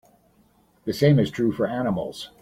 [0.85, 2.31] The same is true for animals.